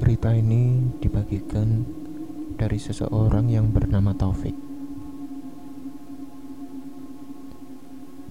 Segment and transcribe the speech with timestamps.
[0.00, 1.84] Cerita ini dibagikan
[2.56, 4.56] dari seseorang yang bernama Taufik.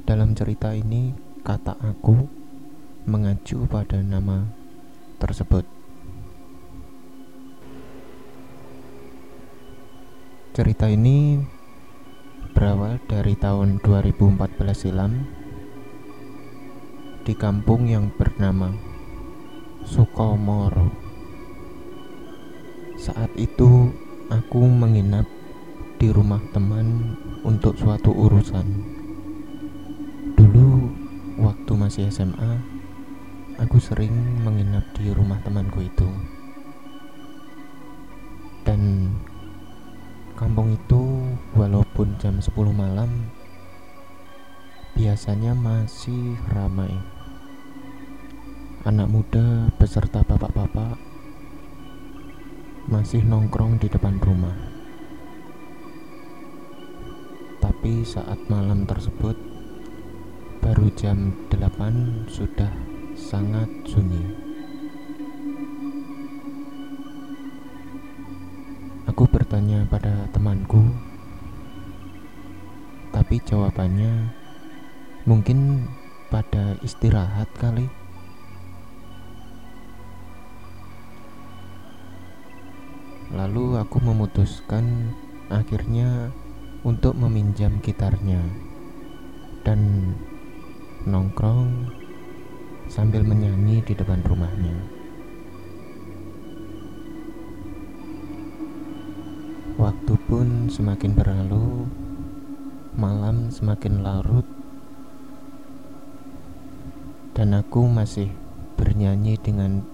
[0.02, 1.14] Dalam cerita ini,
[1.46, 2.26] kata "aku"
[3.06, 4.50] mengacu pada nama
[5.22, 5.62] tersebut.
[10.58, 11.38] Cerita ini
[12.58, 15.22] berawal dari tahun 2014 silam
[17.30, 18.74] di kampung yang bernama
[19.86, 21.09] Sukomoro.
[23.00, 23.96] Saat itu
[24.28, 25.24] aku menginap
[26.04, 27.16] di rumah teman
[27.48, 28.68] untuk suatu urusan.
[30.36, 30.68] Dulu
[31.40, 32.60] waktu masih SMA,
[33.56, 34.12] aku sering
[34.44, 36.12] menginap di rumah temanku itu.
[38.68, 39.16] Dan
[40.36, 41.24] kampung itu
[41.56, 43.32] walaupun jam 10 malam
[45.00, 46.92] biasanya masih ramai.
[48.84, 51.09] Anak muda beserta bapak-bapak
[52.90, 54.58] masih nongkrong di depan rumah.
[57.62, 59.38] Tapi saat malam tersebut
[60.58, 62.74] baru jam 8 sudah
[63.14, 64.26] sangat sunyi.
[69.06, 70.82] Aku bertanya pada temanku,
[73.14, 74.34] tapi jawabannya
[75.30, 75.86] mungkin
[76.34, 77.99] pada istirahat kali.
[83.30, 85.14] Lalu aku memutuskan
[85.54, 86.34] akhirnya
[86.82, 88.42] untuk meminjam gitarnya
[89.62, 90.14] dan
[91.06, 91.94] nongkrong
[92.90, 94.74] sambil menyanyi di depan rumahnya.
[99.78, 101.86] Waktu pun semakin berlalu,
[102.98, 104.44] malam semakin larut,
[107.38, 108.34] dan aku masih
[108.76, 109.86] bernyanyi dengan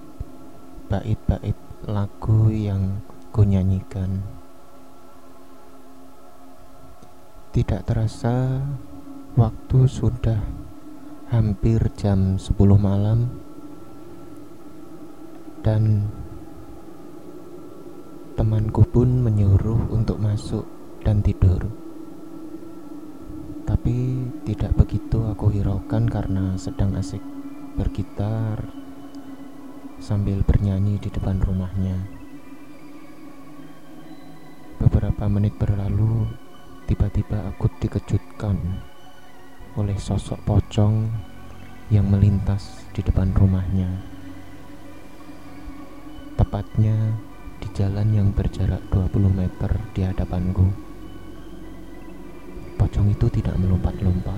[0.88, 3.04] bait-bait lagu yang
[3.36, 4.23] ku nyanyikan.
[7.52, 8.64] Tidak terasa
[9.36, 10.40] waktu sudah
[11.28, 13.28] hampir jam 10 malam
[15.68, 16.08] dan
[18.40, 20.64] temanku pun menyuruh untuk masuk
[21.04, 21.60] dan tidur.
[23.67, 27.20] Tapi tidak begitu aku hiraukan karena sedang asik
[27.76, 28.64] bergitar
[30.00, 32.14] sambil bernyanyi di depan rumahnya.
[35.25, 36.30] Beberapa menit berlalu,
[36.86, 38.61] tiba-tiba aku dikejutkan
[39.73, 41.09] oleh sosok pocong
[41.89, 44.05] yang melintas di depan rumahnya.
[46.37, 47.17] Tepatnya
[47.58, 50.69] di jalan yang berjarak 20 meter di hadapanku.
[52.77, 54.37] Pocong itu tidak melompat-lompat,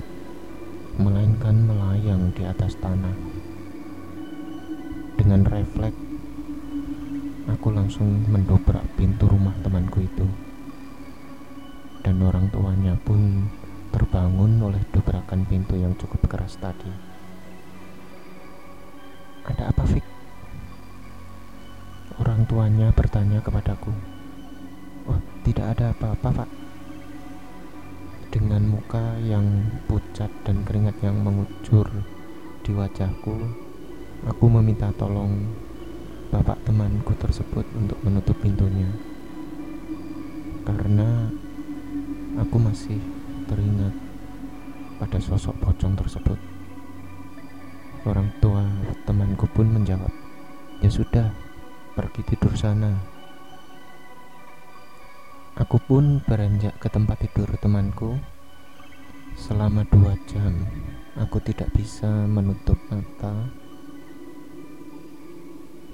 [0.96, 3.12] melainkan melayang di atas tanah.
[5.20, 6.00] Dengan refleks
[7.52, 10.47] Aku langsung mendobrak pintu rumah temanku itu.
[12.08, 13.52] Dan orang tuanya pun
[13.92, 16.88] terbangun oleh dobrakan pintu yang cukup keras tadi.
[19.44, 20.00] Ada apa, Fik?
[22.16, 23.92] Orang tuanya bertanya kepadaku.
[25.04, 26.50] Oh, tidak ada apa-apa, Pak.
[28.32, 31.92] Dengan muka yang pucat dan keringat yang mengucur
[32.64, 33.36] di wajahku,
[34.24, 35.44] aku meminta tolong
[36.32, 38.88] bapak temanku tersebut untuk menutup pintunya
[40.64, 41.32] karena
[42.38, 42.96] aku masih
[43.50, 43.92] teringat
[45.02, 46.38] pada sosok pocong tersebut.
[48.06, 48.62] Orang tua
[49.04, 50.10] temanku pun menjawab,
[50.80, 51.34] "Ya sudah,
[51.98, 52.94] pergi tidur sana."
[55.58, 58.14] Aku pun beranjak ke tempat tidur temanku.
[59.34, 60.66] Selama dua jam,
[61.18, 63.50] aku tidak bisa menutup mata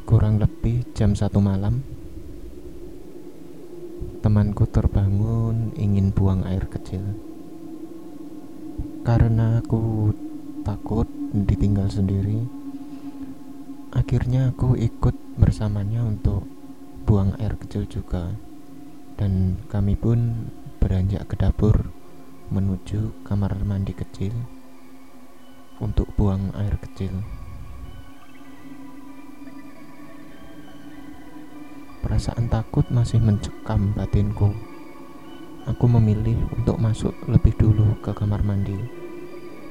[0.05, 1.81] Kurang lebih jam satu malam,
[4.25, 7.03] temanku terbangun ingin buang air kecil.
[9.05, 10.11] Karena aku
[10.65, 12.41] takut ditinggal sendiri,
[13.93, 16.49] akhirnya aku ikut bersamanya untuk
[17.05, 18.33] buang air kecil juga.
[19.15, 20.51] Dan kami pun
[20.81, 21.93] beranjak ke dapur
[22.49, 24.35] menuju kamar mandi kecil
[25.79, 27.44] untuk buang air kecil.
[32.05, 34.53] Perasaan takut masih mencekam batinku.
[35.65, 38.77] Aku memilih untuk masuk lebih dulu ke kamar mandi,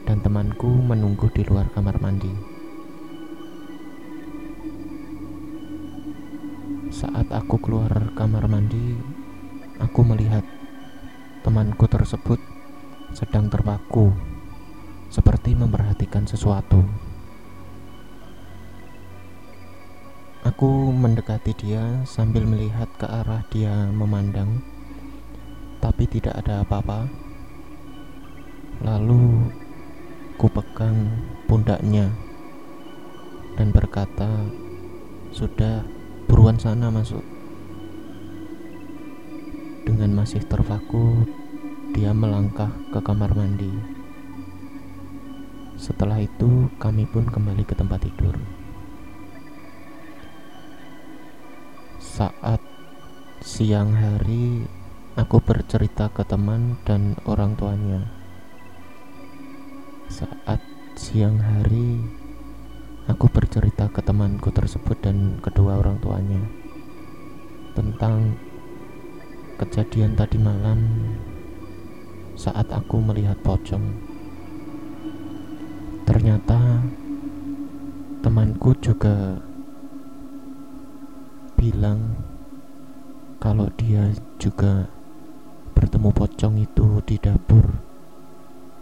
[0.09, 2.33] dan temanku menunggu di luar kamar mandi.
[6.89, 8.97] Saat aku keluar kamar mandi,
[9.77, 10.41] aku melihat
[11.45, 12.41] temanku tersebut
[13.13, 14.09] sedang terpaku,
[15.13, 16.81] seperti memperhatikan sesuatu.
[20.63, 24.63] Aku mendekati dia sambil melihat ke arah dia memandang,
[25.83, 27.11] tapi tidak ada apa-apa.
[28.79, 29.51] Lalu
[30.39, 31.19] ku pegang
[31.51, 32.15] pundaknya
[33.59, 34.47] dan berkata,
[35.35, 35.83] "Sudah,
[36.31, 37.27] buruan sana masuk."
[39.83, 41.27] Dengan masih terpaku,
[41.91, 43.83] dia melangkah ke kamar mandi.
[45.75, 48.62] Setelah itu, kami pun kembali ke tempat tidur.
[52.13, 52.61] Saat
[53.41, 54.69] siang hari,
[55.17, 58.05] aku bercerita ke teman dan orang tuanya.
[60.13, 60.61] Saat
[60.93, 62.05] siang hari,
[63.09, 66.37] aku bercerita ke temanku tersebut dan kedua orang tuanya
[67.73, 68.37] tentang
[69.57, 70.85] kejadian tadi malam
[72.37, 73.89] saat aku melihat pocong.
[76.05, 76.77] Ternyata
[78.21, 79.41] temanku juga
[81.63, 82.19] bilang
[83.39, 84.91] kalau dia juga
[85.71, 87.79] bertemu pocong itu di dapur.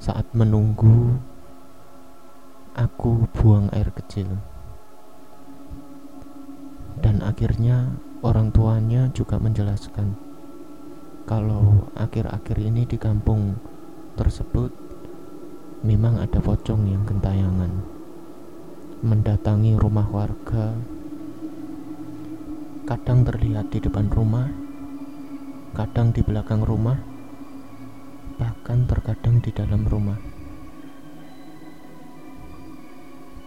[0.02, 1.14] Saat menunggu
[2.74, 4.34] aku buang air kecil.
[6.98, 7.94] Dan akhirnya
[8.26, 10.18] orang tuanya juga menjelaskan
[11.30, 13.62] kalau akhir-akhir ini di kampung
[14.18, 14.74] tersebut
[15.86, 17.70] memang ada pocong yang gentayangan
[19.06, 20.74] mendatangi rumah warga
[22.92, 24.52] kadang terlihat di depan rumah,
[25.72, 27.00] kadang di belakang rumah,
[28.36, 30.20] bahkan terkadang di dalam rumah.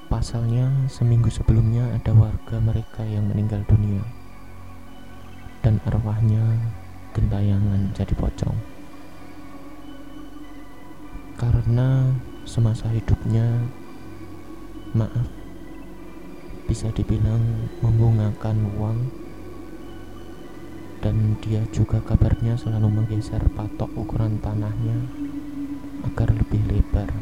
[0.09, 4.01] Pasalnya, seminggu sebelumnya ada warga mereka yang meninggal dunia,
[5.61, 6.41] dan arwahnya
[7.13, 8.57] gentayangan jadi pocong.
[11.37, 12.17] Karena
[12.49, 13.45] semasa hidupnya,
[14.97, 15.29] maaf,
[16.65, 19.24] bisa dibilang membungakan uang
[21.05, 24.97] dan dia juga kabarnya selalu menggeser patok ukuran tanahnya
[26.01, 27.13] agar lebih lebar.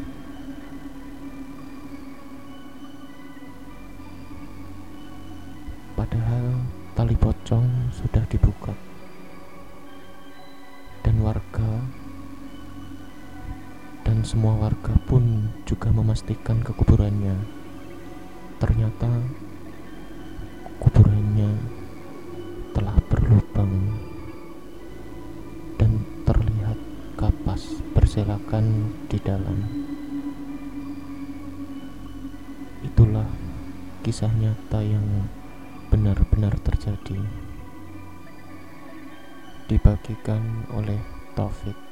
[5.99, 6.63] Padahal
[6.95, 8.71] tali pocong sudah dibuka.
[11.03, 11.83] Dan warga
[14.07, 17.35] dan semua warga pun juga memastikan kekuburannya.
[18.63, 19.11] Ternyata
[20.79, 21.51] kuburannya
[22.71, 23.02] telah
[28.13, 29.57] berselakan di dalam.
[32.85, 33.25] Itulah
[34.05, 35.25] kisah nyata yang
[35.89, 37.17] benar-benar terjadi.
[39.65, 41.01] Dibagikan oleh
[41.33, 41.82] Taufik.